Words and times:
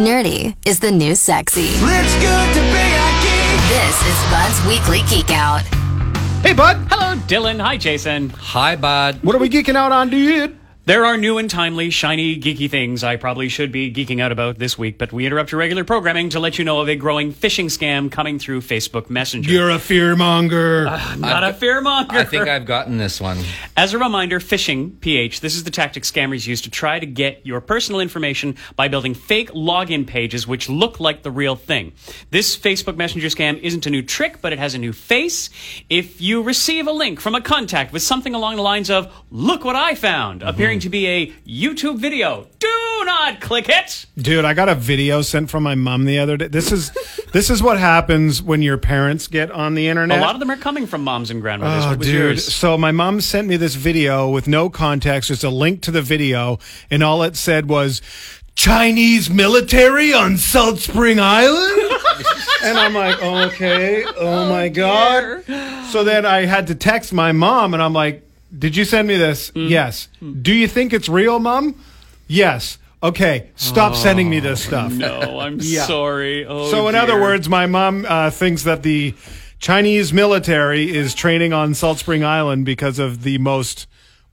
Nerdy 0.00 0.56
is 0.64 0.80
the 0.80 0.90
new 0.90 1.14
sexy. 1.14 1.66
It's 1.66 2.14
good 2.24 2.54
to 2.54 2.60
be 2.72 2.86
a 2.96 3.08
geek. 3.20 3.60
This 3.68 4.00
is 4.06 4.18
Bud's 4.30 4.66
Weekly 4.66 5.02
Geek 5.10 5.30
Out. 5.30 5.60
Hey, 6.42 6.54
bud. 6.54 6.78
Hello, 6.88 7.16
Dylan. 7.26 7.60
Hi, 7.60 7.76
Jason. 7.76 8.30
Hi, 8.30 8.76
bud. 8.76 9.18
What 9.22 9.36
are 9.36 9.38
we 9.38 9.50
geeking 9.50 9.76
out 9.76 9.92
on, 9.92 10.08
dude? 10.08 10.56
There 10.90 11.06
are 11.06 11.16
new 11.16 11.38
and 11.38 11.48
timely, 11.48 11.90
shiny, 11.90 12.36
geeky 12.36 12.68
things 12.68 13.04
I 13.04 13.14
probably 13.14 13.48
should 13.48 13.70
be 13.70 13.92
geeking 13.92 14.20
out 14.20 14.32
about 14.32 14.58
this 14.58 14.76
week, 14.76 14.98
but 14.98 15.12
we 15.12 15.24
interrupt 15.24 15.52
your 15.52 15.60
regular 15.60 15.84
programming 15.84 16.30
to 16.30 16.40
let 16.40 16.58
you 16.58 16.64
know 16.64 16.80
of 16.80 16.88
a 16.88 16.96
growing 16.96 17.32
phishing 17.32 17.66
scam 17.66 18.10
coming 18.10 18.40
through 18.40 18.62
Facebook 18.62 19.08
Messenger. 19.08 19.52
You're 19.52 19.70
a 19.70 19.76
fearmonger. 19.76 20.90
I'm 20.90 21.20
not 21.20 21.44
a 21.44 21.52
fearmonger. 21.52 22.10
I 22.10 22.24
think 22.24 22.48
I've 22.48 22.66
gotten 22.66 22.98
this 22.98 23.20
one. 23.20 23.38
As 23.76 23.94
a 23.94 24.00
reminder, 24.00 24.40
phishing, 24.40 24.98
PH, 25.00 25.42
this 25.42 25.54
is 25.54 25.62
the 25.62 25.70
tactic 25.70 26.02
scammers 26.02 26.44
use 26.44 26.60
to 26.62 26.70
try 26.70 26.98
to 26.98 27.06
get 27.06 27.46
your 27.46 27.60
personal 27.60 28.00
information 28.00 28.56
by 28.74 28.88
building 28.88 29.14
fake 29.14 29.52
login 29.52 30.04
pages 30.04 30.48
which 30.48 30.68
look 30.68 30.98
like 30.98 31.22
the 31.22 31.30
real 31.30 31.54
thing. 31.54 31.92
This 32.30 32.56
Facebook 32.56 32.96
Messenger 32.96 33.28
scam 33.28 33.60
isn't 33.60 33.86
a 33.86 33.90
new 33.90 34.02
trick, 34.02 34.40
but 34.40 34.52
it 34.52 34.58
has 34.58 34.74
a 34.74 34.78
new 34.78 34.92
face. 34.92 35.50
If 35.88 36.20
you 36.20 36.42
receive 36.42 36.88
a 36.88 36.92
link 36.92 37.20
from 37.20 37.36
a 37.36 37.40
contact 37.40 37.92
with 37.92 38.02
something 38.02 38.34
along 38.34 38.56
the 38.56 38.62
lines 38.62 38.90
of, 38.90 39.14
look 39.30 39.64
what 39.64 39.76
I 39.76 39.94
found, 39.94 40.42
appearing 40.42 40.79
to 40.80 40.88
be 40.88 41.06
a 41.06 41.26
YouTube 41.46 41.98
video, 41.98 42.46
do 42.58 43.02
not 43.04 43.40
click 43.40 43.68
it. 43.68 44.06
Dude, 44.16 44.44
I 44.44 44.54
got 44.54 44.68
a 44.68 44.74
video 44.74 45.22
sent 45.22 45.50
from 45.50 45.62
my 45.62 45.74
mom 45.74 46.04
the 46.04 46.18
other 46.18 46.36
day. 46.36 46.48
This 46.48 46.72
is 46.72 46.90
this 47.32 47.50
is 47.50 47.62
what 47.62 47.78
happens 47.78 48.42
when 48.42 48.62
your 48.62 48.78
parents 48.78 49.26
get 49.26 49.50
on 49.50 49.74
the 49.74 49.88
internet. 49.88 50.18
A 50.18 50.20
lot 50.20 50.34
of 50.34 50.40
them 50.40 50.50
are 50.50 50.56
coming 50.56 50.86
from 50.86 51.02
moms 51.04 51.30
and 51.30 51.40
grandmothers. 51.40 51.84
Oh, 51.86 51.96
dude. 51.96 52.14
yours? 52.14 52.52
So 52.54 52.76
my 52.76 52.92
mom 52.92 53.20
sent 53.20 53.48
me 53.48 53.56
this 53.56 53.74
video 53.74 54.28
with 54.28 54.48
no 54.48 54.68
context, 54.70 55.28
just 55.28 55.44
a 55.44 55.50
link 55.50 55.82
to 55.82 55.90
the 55.90 56.02
video, 56.02 56.58
and 56.90 57.02
all 57.02 57.22
it 57.22 57.36
said 57.36 57.68
was 57.68 58.02
Chinese 58.54 59.30
military 59.30 60.12
on 60.12 60.36
Salt 60.36 60.78
Spring 60.78 61.18
Island. 61.18 61.92
and 62.62 62.78
I'm 62.78 62.94
like, 62.94 63.22
okay, 63.22 64.04
oh, 64.04 64.14
oh 64.16 64.48
my 64.48 64.68
god. 64.68 65.44
So 65.90 66.04
then 66.04 66.26
I 66.26 66.44
had 66.44 66.66
to 66.66 66.74
text 66.74 67.12
my 67.12 67.32
mom, 67.32 67.74
and 67.74 67.82
I'm 67.82 67.92
like, 67.92 68.29
did 68.56 68.76
you 68.76 68.84
send 68.84 69.06
me 69.08 69.16
this? 69.16 69.50
Mm. 69.52 69.68
Yes. 69.70 70.08
Do 70.42 70.52
you 70.54 70.66
think 70.68 70.92
it's 70.92 71.08
real, 71.08 71.38
mom? 71.38 71.74
Yes. 72.26 72.78
Okay, 73.02 73.48
stop 73.56 73.94
sending 73.96 74.28
me 74.28 74.40
this 74.40 74.62
stuff. 74.62 74.92
No, 74.92 75.40
I'm 75.40 75.58
Yeah. 75.62 75.86
sorry. 75.86 76.44
Oh, 76.44 76.70
So, 76.70 76.86
in 76.88 76.92
dear. 76.92 77.02
other 77.02 77.20
words, 77.20 77.48
my 77.48 77.64
mom 77.66 78.04
uh, 78.06 78.28
thinks 78.30 78.64
that 78.64 78.82
the 78.82 79.14
Chinese 79.58 80.12
military 80.12 80.94
is 80.94 81.14
training 81.14 81.52
on 81.54 81.72
Salt 81.74 81.98
Spring 81.98 82.22
Island 82.24 82.66
because 82.66 82.98
of 82.98 83.22
the 83.22 83.38
most 83.38 83.86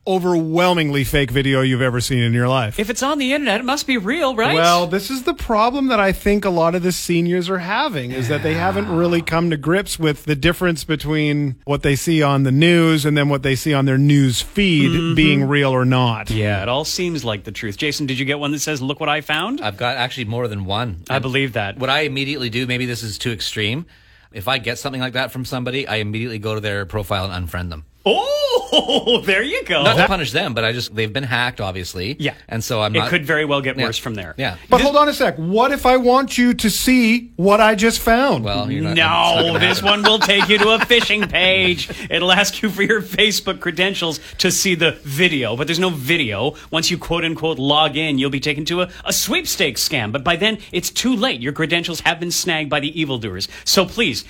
overwhelmingly 0.08 1.04
fake 1.04 1.30
video 1.30 1.62
you've 1.62 1.82
ever 1.82 2.00
seen 2.00 2.20
in 2.20 2.34
your 2.34 2.48
life. 2.48 2.80
if 2.80 2.90
it's 2.90 3.04
on 3.04 3.18
the 3.18 3.34
internet, 3.34 3.60
it 3.60 3.66
must 3.66 3.86
be 3.86 3.98
real, 3.98 4.36
right? 4.36 4.56
Well, 4.56 4.88
this 4.88 5.12
is 5.12 5.24
the 5.24 5.34
problem 5.34 5.88
that 5.88 6.00
I 6.00 6.14
think 6.14 6.46
a 6.46 6.50
lot 6.50 6.74
of 6.74 6.84
the 6.84 6.92
seniors 6.92 7.50
are 7.50 7.58
having 7.58 8.12
is 8.12 8.30
that 8.30 8.42
they 8.42 8.54
haven't 8.54 8.90
really 8.90 9.22
come 9.22 9.50
to 9.50 9.58
grips 9.58 10.00
with 10.00 10.24
the 10.26 10.36
difference 10.36 10.84
between 10.84 11.56
what 11.66 11.84
they 11.84 11.96
see 11.96 12.24
on 12.24 12.44
the 12.44 12.52
news 12.52 13.06
and 13.06 13.18
then 13.18 13.30
what 13.30 13.44
they 13.44 13.56
see 13.56 13.74
on 13.74 13.86
their 13.86 13.98
news 13.98 14.42
feed 14.42 14.92
mm-hmm. 14.92 15.16
being 15.16 15.44
real 15.44 15.72
or 15.72 15.86
not. 15.86 16.30
yeah, 16.30 16.62
it 16.62 16.70
all 16.70 16.86
seems 16.86 17.26
like 17.26 17.44
the 17.44 17.52
truth. 17.52 17.78
Jason, 17.78 18.06
did 18.06 18.18
you 18.18 18.26
get 18.26 18.40
one 18.40 18.52
that 18.52 18.60
says, 18.60 18.82
look 18.82 19.00
what 19.00 19.10
I 19.10 19.22
found? 19.22 19.60
I've 19.62 19.78
got 19.78 19.98
actually 19.98 20.26
more 20.26 20.48
than 20.48 20.66
one. 20.66 21.04
I 21.10 21.20
believe 21.20 21.54
that. 21.54 21.78
What 21.78 21.90
I 21.90 22.02
immediately 22.02 22.50
do, 22.50 22.66
maybe 22.66 22.86
this 22.86 23.04
is 23.04 23.18
too 23.18 23.32
extreme. 23.32 23.86
If 24.32 24.48
I 24.48 24.58
get 24.58 24.78
something 24.78 25.02
like 25.02 25.14
that 25.14 25.32
from 25.32 25.46
somebody, 25.46 25.88
I 25.88 25.96
immediately 25.96 26.40
go 26.40 26.56
to 26.56 26.62
their 26.62 26.86
profile 26.86 27.30
and 27.30 27.48
unfriend 27.48 27.70
them. 27.70 27.86
Oh, 28.06 28.47
Oh, 28.72 29.22
there 29.22 29.44
you 29.44 29.64
go. 29.64 29.84
Not 29.84 29.98
to 29.98 30.08
punish 30.08 30.32
them, 30.32 30.54
but 30.54 30.64
I 30.66 30.72
just 30.74 30.94
they've 30.96 31.12
been 31.12 31.24
hacked, 31.24 31.62
obviously. 31.62 32.16
Yeah. 32.20 32.34
and 32.50 32.64
so 32.64 32.82
I'm 32.82 32.96
it 32.96 33.00
not. 33.00 33.10
could 33.10 33.26
very 33.26 33.46
well 33.46 33.62
get 33.62 33.78
Yeah. 33.78 33.86
worse 33.86 33.98
from 33.98 34.16
there. 34.16 34.36
Yeah, 34.38 34.58
But 34.70 34.82
hold 34.82 34.96
on 34.96 35.08
a 35.10 35.14
sec. 35.14 35.36
What 35.38 35.72
if 35.72 35.86
I 35.86 35.98
want 35.98 36.38
you 36.38 36.54
to 36.56 36.70
see 36.70 37.32
what 37.36 37.62
I 37.62 37.76
just 37.76 38.00
found? 38.00 38.44
well, 38.44 38.72
you're 38.72 38.84
not. 38.84 38.92
it's 38.92 39.00
not 39.00 39.46
No, 39.54 39.60
this 39.60 39.80
happen. 39.80 40.02
one 40.02 40.04
will 40.04 40.20
take 40.20 40.50
you 40.50 40.58
to 40.58 40.70
a 40.70 40.80
phishing 40.92 41.30
page. 41.30 41.90
It'll 42.10 42.32
ask 42.32 42.62
you 42.62 42.70
for 42.70 42.84
your 42.84 43.02
Facebook 43.02 43.60
credentials 43.60 44.20
to 44.40 44.52
see 44.52 44.76
the 44.76 44.92
video, 45.04 45.56
but 45.56 45.68
there's 45.68 45.80
no 45.80 45.90
video. 45.90 46.56
Once 46.72 46.92
you 46.92 46.98
quote 46.98 47.24
unquote 47.24 47.60
log 47.60 47.96
in, 47.96 48.18
you'll 48.18 48.30
be 48.30 48.40
taken 48.40 48.66
to 48.66 48.82
a, 48.84 48.90
a 49.06 49.14
sweepstakes 49.14 49.88
scam. 49.88 50.12
But 50.12 50.24
by 50.24 50.36
then, 50.36 50.58
it's 50.72 50.90
too 50.90 51.16
late. 51.16 51.40
Your 51.42 51.54
credentials 51.54 52.02
have 52.02 52.20
been 52.20 52.32
snagged 52.32 52.70
by 52.70 52.80
the 52.80 53.00
evildoers. 53.00 53.48
So 53.64 53.86
please, 53.86 54.26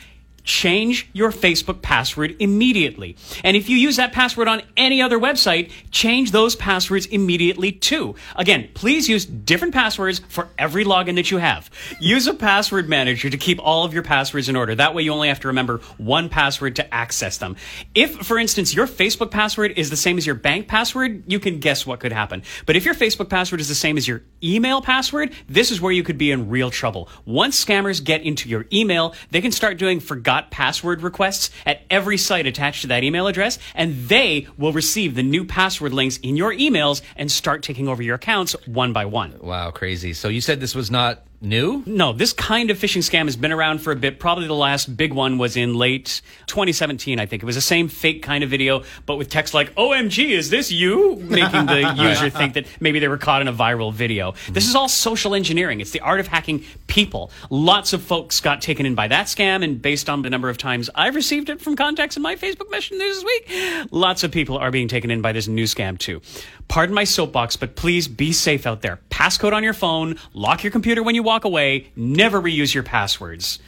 change 0.47 1.09
your 1.12 1.31
Facebook 1.31 1.81
password 1.81 2.35
immediately. 2.40 3.18
And 3.44 3.58
if 3.58 3.69
you 3.69 3.75
use 3.75 3.97
that 3.97 4.13
password 4.13 4.47
on 4.47 4.63
any 4.78 5.02
other 5.02 5.19
website, 5.19 5.72
change 5.91 6.31
those 6.31 6.56
passwords 6.56 7.06
immediately 7.06 7.74
too. 7.74 8.16
Again, 8.35 8.69
please 8.74 9.09
use 9.09 9.25
different 9.25 9.74
passwords 9.74 10.22
for 10.30 10.47
every 10.58 10.85
login 10.85 11.16
that 11.16 11.30
you 11.30 11.38
have. 11.38 11.69
Use 12.00 12.28
a 12.28 12.34
password 12.34 12.88
manager 12.88 13.30
to 13.30 13.38
keep 13.38 13.59
all 13.62 13.84
of 13.84 13.94
your 13.94 14.03
passwords 14.03 14.47
in 14.47 14.56
order. 14.56 14.74
That 14.74 14.96
way 14.96 15.03
you 15.03 15.12
only 15.12 15.28
have 15.28 15.41
to 15.41 15.50
remember 15.50 15.80
one 15.97 16.30
password 16.30 16.78
to 16.78 16.94
access 16.94 17.38
them. 17.38 17.58
If, 17.94 18.25
for 18.25 18.40
instance, 18.40 18.74
your 18.74 18.88
Facebook 18.88 19.31
password 19.31 19.74
is 19.75 19.90
the 19.90 19.97
same 19.97 20.18
as 20.18 20.25
your 20.25 20.35
bank 20.35 20.69
password, 20.69 21.24
you 21.28 21.40
can 21.41 21.59
guess 21.59 21.85
what 21.85 22.00
could 22.00 22.14
happen. 22.14 22.41
But 22.66 22.78
if 22.78 22.85
your 22.85 22.96
Facebook 22.96 23.29
password 23.29 23.59
is 23.59 23.68
the 23.68 23.75
same 23.75 23.97
as 23.97 24.08
your 24.08 24.24
email 24.41 24.81
password, 24.81 25.34
this 25.50 25.72
is 25.72 25.81
where 25.81 25.91
you 25.91 26.03
could 26.03 26.18
be 26.18 26.31
in 26.31 26.50
real 26.50 26.72
trouble. 26.72 27.09
Once 27.25 27.64
scammers 27.64 28.02
get 28.02 28.22
into 28.22 28.47
your 28.47 28.66
email, 28.72 29.14
they 29.31 29.41
can 29.41 29.52
start 29.52 29.78
doing 29.78 30.00
forgot 30.38 30.52
password 30.52 31.02
requests 31.02 31.50
at 31.66 31.81
every 31.90 32.18
site 32.18 32.46
attached 32.46 32.81
to 32.81 32.88
that 32.88 33.03
email 33.03 33.28
address, 33.28 33.59
and 33.74 34.08
they 34.08 34.48
will 34.58 34.74
receive 34.74 35.16
the 35.16 35.24
new 35.24 35.46
password 35.46 35.94
links 35.94 36.18
in 36.18 36.38
your 36.38 36.53
emails 36.53 37.02
and 37.16 37.31
start 37.31 37.64
taking 37.64 37.88
over 37.88 38.03
your 38.03 38.16
accounts 38.16 38.56
one 38.66 38.94
by 38.94 39.06
one. 39.06 39.34
Wow, 39.40 39.72
crazy. 39.72 40.14
So 40.14 40.28
you 40.28 40.42
said 40.42 40.59
this 40.59 40.76
was 40.76 40.92
not 40.92 41.27
new? 41.42 41.84
No, 41.86 42.14
this 42.14 42.34
kind 42.34 42.72
of 42.72 42.78
phishing 42.78 43.02
scam 43.02 43.25
has 43.25 43.36
been 43.36 43.52
around 43.52 43.80
for 43.80 43.92
a 43.92 43.96
bit. 43.96 44.20
Probably 44.20 44.48
the 44.48 44.53
last 44.53 44.98
big 44.98 45.14
one 45.14 45.38
was 45.38 45.56
in 45.56 45.75
late 45.75 46.22
2017, 46.48 47.20
I 47.20 47.25
think. 47.25 47.44
It 47.44 47.46
was 47.46 47.56
the 47.56 47.62
same 47.62 47.88
fake 47.88 48.24
kind 48.24 48.44
of 48.44 48.50
video, 48.50 48.84
but 49.06 49.18
with 49.18 49.30
text 49.30 49.53
like, 49.53 49.74
OMG, 49.76 50.30
is 50.30 50.50
this 50.50 50.72
you? 50.72 51.16
Making 51.18 51.66
the 51.68 51.94
user 51.97 52.30
think 52.30 52.53
that 52.56 52.66
maybe 52.80 53.00
they 53.00 53.08
were 53.08 53.18
caught 53.18 53.42
in 53.42 53.47
a 53.47 53.53
viral 53.53 53.94
video. 53.94 54.34
This 54.50 54.68
is 54.68 54.76
all 54.76 54.90
social 54.90 55.36
engineering. 55.36 55.81
It's 55.81 55.92
the 55.92 56.02
art 56.02 56.20
of 56.20 56.28
hacking 56.28 56.64
people. 56.88 57.31
Lots 57.50 57.94
of 57.94 58.02
folks 58.02 58.40
got 58.40 58.62
taken 58.62 58.86
in 58.86 58.96
by 58.96 59.08
that 59.08 59.28
scam, 59.28 59.64
and 59.64 59.81
based 59.81 60.09
on 60.09 60.22
the 60.22 60.30
number 60.30 60.50
of 60.50 60.58
times 60.58 60.90
I've 60.96 61.16
received 61.16 61.50
it 61.50 61.62
from 61.62 61.76
contacts 61.76 62.18
in 62.18 62.24
my 62.24 62.36
Facebook 62.36 62.70
Messenger 62.72 62.97
this 62.97 63.24
week, 63.24 63.88
lots 63.92 64.24
of 64.24 64.31
people 64.31 64.58
are 64.58 64.72
being 64.72 64.88
taken 64.88 65.12
in 65.12 65.22
by 65.22 65.31
this 65.31 65.47
new 65.47 65.66
scam 65.66 65.97
too. 65.97 66.22
Pardon 66.68 66.94
my 66.94 67.06
soapbox, 67.06 67.56
but 67.56 67.76
please 67.76 68.08
be 68.08 68.34
safe 68.34 68.66
out 68.68 68.81
there. 68.81 69.00
Passcode 69.09 69.53
on 69.53 69.64
your 69.64 69.74
phone, 69.74 70.18
lock 70.34 70.64
your 70.64 70.72
computer 70.72 71.02
when 71.02 71.16
you 71.16 71.24
walk 71.28 71.46
away, 71.46 71.90
never 71.96 72.42
reuse 72.42 72.74
your 72.74 72.84
passwords. 72.84 73.60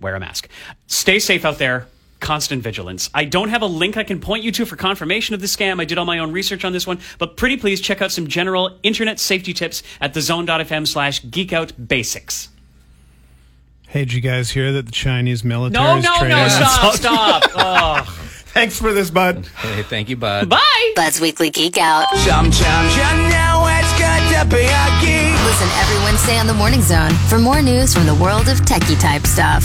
Wear 0.00 0.16
a 0.16 0.20
mask. 0.20 0.48
Stay 0.88 1.18
safe 1.20 1.44
out 1.44 1.58
there. 1.58 1.86
Constant 2.18 2.62
vigilance. 2.62 3.10
I 3.14 3.24
don't 3.26 3.50
have 3.50 3.60
a 3.62 3.66
link 3.66 3.96
I 3.98 4.02
can 4.02 4.20
point 4.20 4.42
you 4.42 4.50
to 4.52 4.64
for 4.66 4.74
confirmation 4.74 5.34
of 5.34 5.40
the 5.42 5.46
scam. 5.46 5.80
I 5.80 5.84
did 5.84 5.98
all 5.98 6.06
my 6.06 6.18
own 6.18 6.32
research 6.32 6.64
on 6.64 6.72
this 6.72 6.86
one, 6.86 6.98
but 7.18 7.36
pretty 7.36 7.58
please 7.58 7.80
check 7.80 8.00
out 8.02 8.10
some 8.10 8.26
general 8.26 8.78
internet 8.82 9.20
safety 9.20 9.52
tips 9.52 9.82
at 10.00 10.14
thezone.fm 10.14 10.86
slash 10.88 11.22
geekoutbasics. 11.22 12.48
Hey, 13.88 14.00
did 14.06 14.14
you 14.14 14.20
guys 14.22 14.50
hear 14.50 14.72
that 14.72 14.86
the 14.86 14.92
Chinese 14.92 15.44
military 15.44 15.84
No, 15.84 15.98
is 15.98 16.04
no, 16.04 16.16
training 16.18 16.36
no, 16.38 16.42
on 16.44 16.50
stop, 16.50 16.80
Salt- 16.80 16.94
stop. 16.96 17.42
Oh, 17.54 18.22
Thanks 18.56 18.78
for 18.80 18.94
this, 18.94 19.10
bud. 19.10 19.44
Hey, 19.58 19.82
thank 19.82 20.08
you, 20.08 20.16
bud. 20.16 20.48
bye. 20.48 20.92
Bud's 20.96 21.20
Weekly 21.20 21.50
Geek 21.50 21.76
Out. 21.76 22.08
Sometimes 22.16 22.96
you 22.96 23.28
know 23.28 23.66
it's 23.68 23.92
good 24.00 24.22
to 24.32 24.56
be 24.56 24.62
a 24.64 25.00
geek. 25.02 25.05
Listen 25.46 25.68
every 25.78 25.96
Wednesday 26.02 26.38
on 26.38 26.48
the 26.48 26.54
Morning 26.54 26.82
Zone 26.82 27.12
for 27.28 27.38
more 27.38 27.62
news 27.62 27.94
from 27.94 28.04
the 28.04 28.14
world 28.16 28.48
of 28.48 28.58
techie 28.62 28.98
type 28.98 29.24
stuff. 29.24 29.64